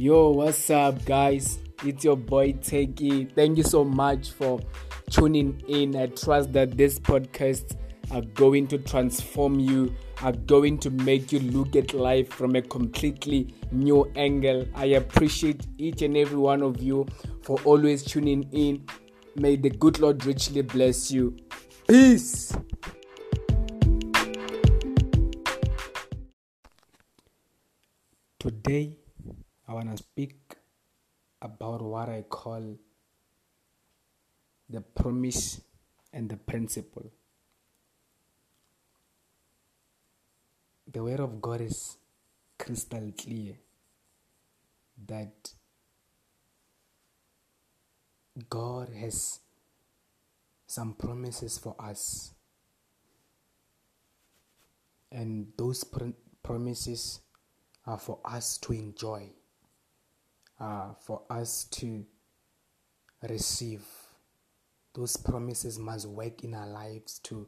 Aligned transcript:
Yo, 0.00 0.30
what's 0.30 0.70
up, 0.70 1.04
guys? 1.04 1.58
It's 1.84 2.04
your 2.04 2.16
boy 2.16 2.54
Teki. 2.54 3.34
Thank 3.34 3.58
you 3.58 3.62
so 3.62 3.84
much 3.84 4.30
for 4.30 4.58
tuning 5.10 5.62
in. 5.68 5.94
I 5.94 6.06
trust 6.06 6.54
that 6.54 6.74
this 6.78 6.98
podcast 6.98 7.76
are 8.10 8.22
going 8.22 8.66
to 8.68 8.78
transform 8.78 9.60
you, 9.60 9.94
are 10.22 10.32
going 10.32 10.78
to 10.78 10.88
make 10.88 11.32
you 11.32 11.40
look 11.40 11.76
at 11.76 11.92
life 11.92 12.30
from 12.30 12.56
a 12.56 12.62
completely 12.62 13.54
new 13.72 14.10
angle. 14.16 14.66
I 14.74 14.86
appreciate 14.86 15.66
each 15.76 16.00
and 16.00 16.16
every 16.16 16.38
one 16.38 16.62
of 16.62 16.80
you 16.80 17.06
for 17.42 17.60
always 17.64 18.02
tuning 18.02 18.48
in. 18.52 18.86
May 19.36 19.56
the 19.56 19.68
good 19.68 19.98
Lord 19.98 20.24
richly 20.24 20.62
bless 20.62 21.10
you. 21.10 21.36
Peace. 21.86 22.56
Today, 28.38 28.96
I 29.70 29.72
want 29.72 29.88
to 29.92 29.96
speak 29.98 30.56
about 31.40 31.80
what 31.80 32.08
I 32.08 32.22
call 32.28 32.76
the 34.68 34.80
promise 34.80 35.60
and 36.12 36.28
the 36.28 36.36
principle. 36.36 37.12
The 40.92 41.00
Word 41.00 41.20
of 41.20 41.40
God 41.40 41.60
is 41.60 41.98
crystal 42.58 43.12
clear 43.16 43.54
that 45.06 45.52
God 48.48 48.88
has 48.88 49.38
some 50.66 50.94
promises 50.94 51.58
for 51.58 51.76
us, 51.78 52.34
and 55.12 55.52
those 55.56 55.84
pr- 55.84 56.18
promises 56.42 57.20
are 57.86 57.98
for 57.98 58.18
us 58.24 58.58
to 58.58 58.72
enjoy, 58.72 59.30
uh, 60.60 60.92
for 61.00 61.22
us 61.30 61.64
to 61.64 62.04
receive. 63.28 63.82
Those 64.94 65.16
promises 65.16 65.78
must 65.78 66.06
work 66.06 66.42
in 66.42 66.54
our 66.54 66.66
lives 66.66 67.18
to 67.20 67.46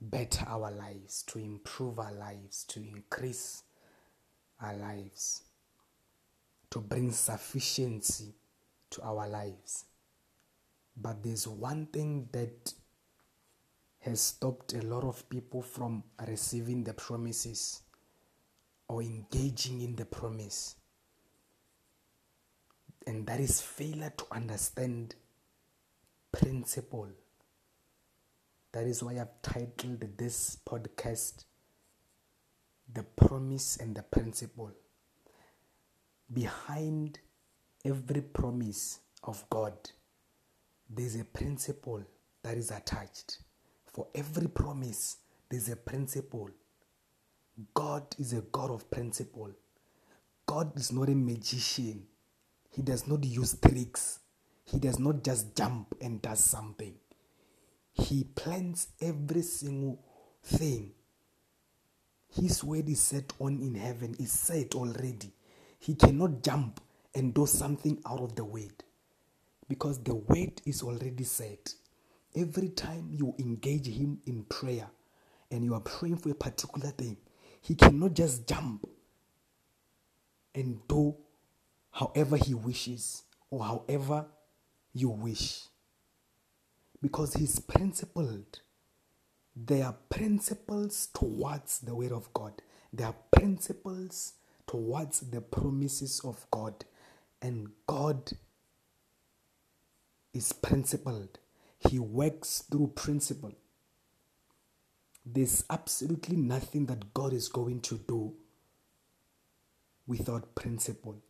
better 0.00 0.44
our 0.48 0.70
lives, 0.70 1.22
to 1.24 1.38
improve 1.38 1.98
our 1.98 2.12
lives, 2.12 2.64
to 2.68 2.80
increase 2.80 3.62
our 4.62 4.76
lives, 4.76 5.42
to 6.70 6.78
bring 6.78 7.10
sufficiency 7.10 8.34
to 8.90 9.02
our 9.02 9.28
lives. 9.28 9.86
But 10.96 11.22
there's 11.22 11.48
one 11.48 11.86
thing 11.86 12.28
that 12.32 12.72
has 14.00 14.20
stopped 14.20 14.74
a 14.74 14.82
lot 14.82 15.02
of 15.02 15.28
people 15.28 15.62
from 15.62 16.04
receiving 16.28 16.84
the 16.84 16.94
promises 16.94 17.82
or 18.86 19.02
engaging 19.02 19.80
in 19.80 19.96
the 19.96 20.04
promise. 20.04 20.76
And 23.06 23.26
that 23.26 23.40
is 23.40 23.60
failure 23.60 24.12
to 24.16 24.24
understand 24.32 25.14
principle. 26.32 27.08
That 28.72 28.86
is 28.86 29.02
why 29.02 29.20
I've 29.20 29.40
titled 29.42 30.04
this 30.16 30.58
podcast 30.66 31.44
The 32.92 33.02
Promise 33.02 33.76
and 33.76 33.94
the 33.94 34.02
Principle. 34.02 34.72
Behind 36.32 37.18
every 37.84 38.22
promise 38.22 39.00
of 39.22 39.44
God, 39.50 39.74
there's 40.88 41.16
a 41.16 41.24
principle 41.24 42.02
that 42.42 42.56
is 42.56 42.70
attached. 42.70 43.38
For 43.86 44.08
every 44.14 44.48
promise, 44.48 45.18
there's 45.48 45.68
a 45.68 45.76
principle 45.76 46.50
God 47.72 48.02
is 48.18 48.32
a 48.32 48.40
God 48.40 48.70
of 48.70 48.90
principle. 48.90 49.50
God 50.46 50.76
is 50.76 50.92
not 50.92 51.08
a 51.08 51.14
magician. 51.14 52.04
He 52.74 52.82
does 52.82 53.06
not 53.06 53.24
use 53.24 53.56
tricks. 53.60 54.20
He 54.64 54.78
does 54.78 54.98
not 54.98 55.22
just 55.22 55.56
jump 55.56 55.94
and 56.00 56.20
does 56.20 56.42
something. 56.42 56.94
He 57.92 58.24
plans 58.24 58.88
every 59.00 59.42
single 59.42 60.00
thing. 60.42 60.92
His 62.28 62.64
word 62.64 62.88
is 62.88 63.00
set 63.00 63.32
on 63.38 63.60
in 63.60 63.74
heaven, 63.74 64.16
is 64.18 64.32
set 64.32 64.74
already. 64.74 65.32
He 65.78 65.94
cannot 65.94 66.42
jump 66.42 66.80
and 67.14 67.32
do 67.32 67.46
something 67.46 68.02
out 68.06 68.20
of 68.20 68.34
the 68.34 68.44
word 68.44 68.82
because 69.68 70.02
the 70.02 70.14
word 70.14 70.60
is 70.66 70.82
already 70.82 71.24
set. 71.24 71.72
Every 72.34 72.70
time 72.70 73.10
you 73.12 73.34
engage 73.38 73.86
Him 73.86 74.18
in 74.26 74.44
prayer 74.44 74.88
and 75.50 75.64
you 75.64 75.74
are 75.74 75.80
praying 75.80 76.16
for 76.16 76.30
a 76.30 76.34
particular 76.34 76.90
thing, 76.90 77.16
he 77.60 77.74
cannot 77.74 78.14
just 78.14 78.46
jump 78.46 78.86
and 80.54 80.86
do 80.88 81.16
however 81.94 82.36
he 82.36 82.54
wishes 82.54 83.22
or 83.50 83.64
however 83.64 84.26
you 84.92 85.08
wish. 85.08 85.62
Because 87.00 87.34
he's 87.34 87.60
principled. 87.60 88.60
There 89.54 89.84
are 89.84 89.96
principles 90.08 91.08
towards 91.14 91.78
the 91.80 91.94
word 91.94 92.10
of 92.10 92.32
God. 92.32 92.62
There 92.92 93.06
are 93.06 93.14
principles 93.30 94.32
towards 94.66 95.20
the 95.20 95.40
promises 95.40 96.20
of 96.24 96.46
God. 96.50 96.84
And 97.40 97.68
God 97.86 98.32
is 100.32 100.52
principled. 100.52 101.38
He 101.78 102.00
works 102.00 102.64
through 102.68 102.92
principle. 102.96 103.52
There's 105.24 105.64
absolutely 105.70 106.36
nothing 106.36 106.86
that 106.86 107.14
God 107.14 107.32
is 107.32 107.48
going 107.48 107.80
to 107.82 107.98
do 107.98 108.34
without 110.06 110.54
principle. 110.54 111.22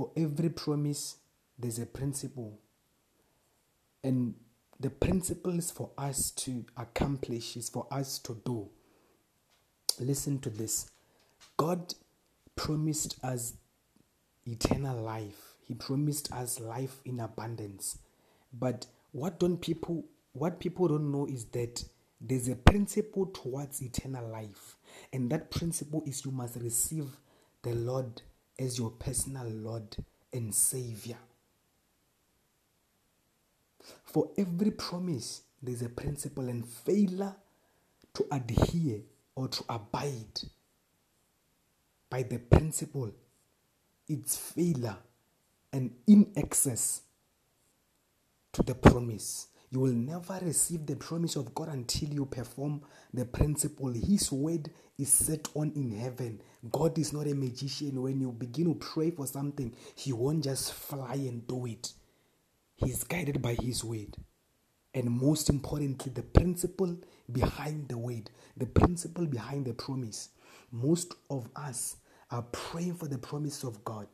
For 0.00 0.10
every 0.16 0.48
promise, 0.48 1.16
there's 1.58 1.78
a 1.78 1.84
principle. 1.84 2.58
And 4.02 4.34
the 4.80 4.88
principle 4.88 5.58
is 5.58 5.70
for 5.70 5.90
us 5.98 6.30
to 6.36 6.64
accomplish, 6.74 7.54
is 7.54 7.68
for 7.68 7.86
us 7.90 8.18
to 8.20 8.40
do. 8.46 8.70
Listen 9.98 10.38
to 10.38 10.48
this 10.48 10.90
God 11.58 11.92
promised 12.56 13.22
us 13.22 13.52
eternal 14.46 14.96
life, 15.02 15.56
He 15.66 15.74
promised 15.74 16.32
us 16.32 16.58
life 16.58 17.02
in 17.04 17.20
abundance. 17.20 17.98
But 18.54 18.86
what 19.12 19.38
don't 19.38 19.58
people 19.58 20.06
what 20.32 20.60
people 20.60 20.88
don't 20.88 21.12
know 21.12 21.26
is 21.26 21.44
that 21.52 21.84
there's 22.22 22.48
a 22.48 22.56
principle 22.56 23.26
towards 23.26 23.82
eternal 23.82 24.26
life, 24.26 24.78
and 25.12 25.28
that 25.28 25.50
principle 25.50 26.02
is 26.06 26.24
you 26.24 26.30
must 26.30 26.56
receive 26.56 27.04
the 27.60 27.74
Lord 27.74 28.22
as 28.60 28.78
your 28.78 28.90
personal 28.90 29.48
Lord 29.48 29.96
and 30.32 30.54
Savior. 30.54 31.16
For 34.04 34.30
every 34.36 34.70
promise, 34.70 35.42
there's 35.62 35.82
a 35.82 35.88
principle, 35.88 36.48
and 36.48 36.66
failure 36.66 37.34
to 38.14 38.26
adhere 38.30 39.00
or 39.34 39.48
to 39.48 39.64
abide 39.68 40.40
by 42.10 42.24
the 42.24 42.38
principle, 42.38 43.10
it's 44.08 44.36
failure 44.36 44.96
and 45.72 45.92
in 46.06 46.32
excess 46.36 47.02
to 48.52 48.62
the 48.62 48.74
promise. 48.74 49.46
You 49.70 49.80
will 49.80 49.92
never 49.92 50.38
receive 50.42 50.84
the 50.84 50.96
promise 50.96 51.36
of 51.36 51.54
God 51.54 51.68
until 51.68 52.08
you 52.08 52.26
perform 52.26 52.82
the 53.14 53.24
principle. 53.24 53.92
His 53.92 54.32
word 54.32 54.68
is 54.98 55.12
set 55.12 55.48
on 55.54 55.72
in 55.76 55.92
heaven. 55.92 56.42
God 56.70 56.98
is 56.98 57.12
not 57.12 57.28
a 57.28 57.34
magician. 57.34 58.02
When 58.02 58.20
you 58.20 58.32
begin 58.32 58.66
to 58.66 58.74
pray 58.74 59.12
for 59.12 59.28
something, 59.28 59.72
He 59.94 60.12
won't 60.12 60.42
just 60.42 60.74
fly 60.74 61.14
and 61.14 61.46
do 61.46 61.66
it. 61.66 61.92
He's 62.76 63.04
guided 63.04 63.40
by 63.40 63.54
His 63.62 63.84
word. 63.84 64.16
And 64.92 65.08
most 65.08 65.48
importantly, 65.48 66.10
the 66.12 66.22
principle 66.22 66.96
behind 67.30 67.88
the 67.88 67.96
word, 67.98 68.28
the 68.56 68.66
principle 68.66 69.26
behind 69.26 69.66
the 69.66 69.74
promise. 69.74 70.30
Most 70.72 71.14
of 71.30 71.48
us 71.54 71.96
are 72.32 72.42
praying 72.42 72.96
for 72.96 73.06
the 73.06 73.18
promise 73.18 73.62
of 73.62 73.84
God 73.84 74.08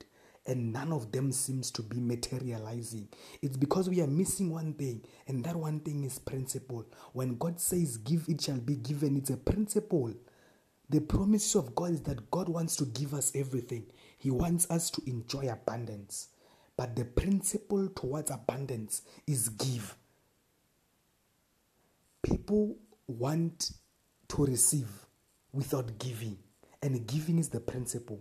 and 0.46 0.72
none 0.72 0.92
of 0.92 1.12
them 1.12 1.32
seems 1.32 1.70
to 1.72 1.82
be 1.82 1.98
materializing. 1.98 3.08
It's 3.42 3.56
because 3.56 3.88
we 3.88 4.00
are 4.00 4.06
missing 4.06 4.50
one 4.50 4.74
thing, 4.74 5.02
and 5.26 5.44
that 5.44 5.56
one 5.56 5.80
thing 5.80 6.04
is 6.04 6.18
principle. 6.18 6.86
When 7.12 7.36
God 7.36 7.60
says, 7.60 7.96
Give, 7.96 8.24
it 8.28 8.40
shall 8.40 8.58
be 8.58 8.76
given, 8.76 9.16
it's 9.16 9.30
a 9.30 9.36
principle. 9.36 10.12
The 10.88 11.00
promise 11.00 11.54
of 11.56 11.74
God 11.74 11.90
is 11.90 12.02
that 12.02 12.30
God 12.30 12.48
wants 12.48 12.76
to 12.76 12.84
give 12.86 13.12
us 13.12 13.32
everything, 13.34 13.86
He 14.18 14.30
wants 14.30 14.70
us 14.70 14.90
to 14.90 15.02
enjoy 15.06 15.48
abundance. 15.48 16.28
But 16.76 16.94
the 16.94 17.04
principle 17.04 17.88
towards 17.88 18.30
abundance 18.30 19.02
is 19.26 19.48
give. 19.48 19.96
People 22.22 22.76
want 23.06 23.70
to 24.28 24.44
receive 24.44 24.88
without 25.52 25.98
giving, 25.98 26.38
and 26.82 27.06
giving 27.06 27.38
is 27.38 27.48
the 27.48 27.60
principle. 27.60 28.20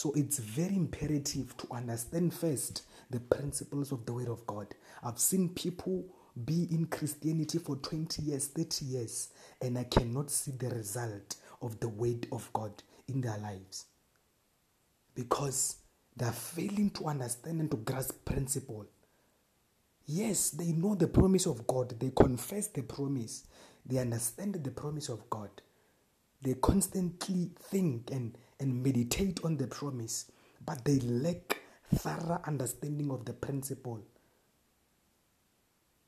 So 0.00 0.14
it's 0.16 0.38
very 0.38 0.76
imperative 0.76 1.54
to 1.58 1.66
understand 1.70 2.32
first 2.32 2.84
the 3.10 3.20
principles 3.20 3.92
of 3.92 4.06
the 4.06 4.14
Word 4.14 4.28
of 4.28 4.46
God. 4.46 4.68
I've 5.02 5.18
seen 5.18 5.50
people 5.50 6.06
be 6.42 6.66
in 6.70 6.86
Christianity 6.86 7.58
for 7.58 7.76
20 7.76 8.22
years, 8.22 8.46
30 8.46 8.86
years, 8.86 9.28
and 9.60 9.76
I 9.76 9.84
cannot 9.84 10.30
see 10.30 10.52
the 10.52 10.70
result 10.70 11.36
of 11.60 11.80
the 11.80 11.88
Word 11.88 12.26
of 12.32 12.50
God 12.54 12.82
in 13.08 13.20
their 13.20 13.36
lives 13.36 13.88
because 15.14 15.76
they 16.16 16.24
are 16.24 16.32
failing 16.32 16.88
to 16.92 17.04
understand 17.04 17.60
and 17.60 17.70
to 17.70 17.76
grasp 17.76 18.24
principle. 18.24 18.86
Yes, 20.06 20.48
they 20.48 20.72
know 20.72 20.94
the 20.94 21.08
promise 21.08 21.44
of 21.44 21.66
God, 21.66 22.00
they 22.00 22.10
confess 22.16 22.68
the 22.68 22.84
promise, 22.84 23.44
they 23.84 23.98
understand 23.98 24.54
the 24.54 24.70
promise 24.70 25.10
of 25.10 25.28
God. 25.28 25.50
They 26.40 26.54
constantly 26.54 27.50
think 27.60 28.10
and, 28.10 28.34
and 28.60 28.82
meditate 28.82 29.40
on 29.44 29.56
the 29.56 29.66
promise, 29.66 30.30
but 30.64 30.84
they 30.84 31.00
lack 31.00 31.60
thorough 31.94 32.40
understanding 32.46 33.10
of 33.10 33.24
the 33.24 33.32
principle. 33.32 34.00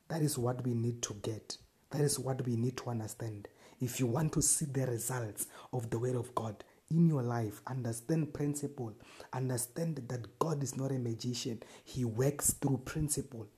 That 0.08 0.22
is 0.22 0.38
what 0.38 0.64
we 0.64 0.74
need 0.74 1.02
to 1.02 1.14
get. 1.22 1.56
That 1.90 2.02
is 2.02 2.18
what 2.18 2.44
we 2.46 2.56
need 2.56 2.76
to 2.78 2.90
understand. 2.90 3.48
If 3.80 3.98
you 3.98 4.06
want 4.06 4.32
to 4.34 4.42
see 4.42 4.66
the 4.66 4.86
results 4.86 5.46
of 5.72 5.90
the 5.90 5.98
Word 5.98 6.14
of 6.14 6.34
God 6.34 6.62
in 6.90 7.08
your 7.08 7.22
life, 7.22 7.60
understand 7.66 8.32
principle. 8.34 8.92
Understand 9.32 10.02
that 10.08 10.38
God 10.38 10.62
is 10.62 10.76
not 10.76 10.90
a 10.90 10.98
magician, 10.98 11.62
He 11.84 12.04
works 12.04 12.52
through 12.52 12.82
principle. 12.84 13.48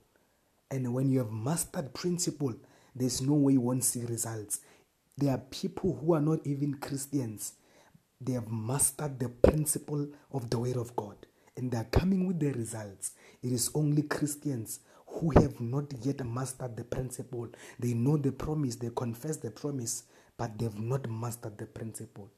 And 0.71 0.93
when 0.93 1.09
you 1.09 1.19
have 1.19 1.31
mastered 1.31 1.93
principle, 1.93 2.55
there's 2.95 3.21
no 3.21 3.33
way 3.33 3.53
you 3.53 3.61
won't 3.61 3.83
see 3.83 4.05
results. 4.05 4.61
There 5.17 5.31
are 5.31 5.37
people 5.37 5.97
who 6.01 6.13
are 6.13 6.21
not 6.21 6.39
even 6.45 6.75
Christians. 6.75 7.53
They 8.21 8.33
have 8.33 8.49
mastered 8.49 9.19
the 9.19 9.29
principle 9.29 10.07
of 10.31 10.49
the 10.49 10.59
Word 10.59 10.77
of 10.77 10.95
God 10.95 11.17
and 11.57 11.71
they 11.71 11.77
are 11.77 11.85
coming 11.85 12.27
with 12.27 12.39
the 12.39 12.51
results. 12.51 13.11
It 13.41 13.51
is 13.51 13.71
only 13.73 14.03
Christians 14.03 14.79
who 15.07 15.31
have 15.31 15.59
not 15.61 15.93
yet 16.03 16.25
mastered 16.25 16.75
the 16.75 16.83
principle. 16.83 17.47
They 17.79 17.93
know 17.93 18.17
the 18.17 18.31
promise, 18.31 18.75
they 18.75 18.89
confess 18.95 19.37
the 19.37 19.51
promise, 19.51 20.03
but 20.37 20.57
they 20.57 20.65
have 20.65 20.79
not 20.79 21.09
mastered 21.09 21.57
the 21.57 21.65
principle. 21.65 22.29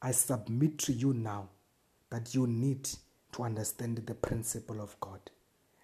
I 0.00 0.12
submit 0.12 0.78
to 0.80 0.92
you 0.92 1.12
now 1.12 1.48
that 2.10 2.34
you 2.34 2.46
need 2.46 2.88
to 3.32 3.42
understand 3.42 3.98
the 3.98 4.14
principle 4.14 4.80
of 4.80 4.98
God. 5.00 5.20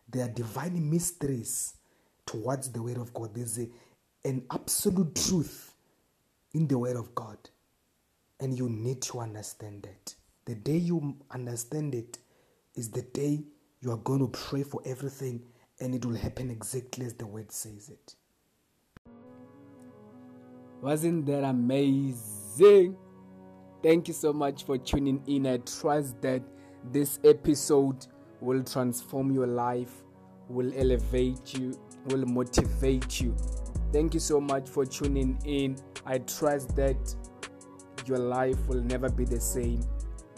There 0.09 0.25
are 0.25 0.29
divine 0.31 0.91
mysteries 0.91 1.75
towards 2.27 2.71
the 2.71 2.83
Word 2.83 2.99
of 2.99 3.13
God. 3.13 3.35
There's 3.35 3.59
a, 3.59 3.69
an 4.25 4.45
absolute 4.51 5.15
truth 5.15 5.75
in 6.53 6.67
the 6.69 6.79
Word 6.79 6.97
of 6.97 7.15
God, 7.15 7.39
and 8.41 8.57
you 8.57 8.69
need 8.69 9.01
to 9.03 9.21
understand 9.21 9.87
it. 9.87 10.15
The 10.45 10.55
day 10.55 10.77
you 10.77 11.17
understand 11.31 11.95
it 11.95 12.19
is 12.75 12.91
the 12.91 13.03
day 13.03 13.45
you 13.81 13.91
are 13.91 13.99
going 13.99 14.21
to 14.21 14.29
pray 14.29 14.63
for 14.63 14.81
everything, 14.85 15.43
and 15.81 15.95
it 15.95 16.05
will 16.05 16.17
happen 16.17 16.51
exactly 16.51 17.07
as 17.07 17.15
the 17.15 17.27
Word 17.27 17.51
says 17.53 17.89
it. 17.89 18.15
Wasn't 20.83 21.27
that 21.27 21.45
amazing? 21.45 22.97
Thank 23.83 24.09
you 24.09 24.15
so 24.15 24.33
much 24.33 24.65
for 24.65 24.79
tuning 24.79 25.23
in. 25.27 25.47
I 25.47 25.59
trust 25.59 26.21
that 26.23 26.43
this 26.93 27.19
episode 27.25 28.07
will 28.41 28.63
transform 28.63 29.33
your 29.33 29.47
life, 29.47 30.03
will 30.49 30.73
elevate 30.77 31.59
you, 31.59 31.79
will 32.07 32.27
motivate 32.27 33.21
you. 33.21 33.35
Thank 33.93 34.15
you 34.15 34.21
so 34.21 34.41
much 34.41 34.69
for 34.69 34.85
tuning 34.85 35.39
in. 35.45 35.77
I 36.05 36.19
trust 36.19 36.75
that 36.77 37.15
your 38.09 38.19
life 38.19 38.67
will 38.67 38.83
never 38.83 39.09
be 39.09 39.25
the 39.25 39.41
same. 39.41 39.81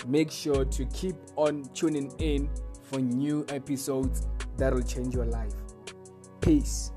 Make 0.07 0.31
sure 0.31 0.65
to 0.65 0.85
keep 0.87 1.17
on 1.37 1.65
tuning 1.75 2.13
in 2.19 2.49
for 2.83 3.01
new 3.01 3.45
episodes 3.49 4.27
that 4.57 4.73
will 4.73 4.83
change 4.83 5.15
your 5.15 5.27
life. 5.27 5.55
Peace. 6.41 6.93